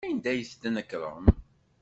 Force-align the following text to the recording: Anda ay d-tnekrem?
Anda 0.09 0.29
ay 0.31 0.41
d-tnekrem? 0.49 1.25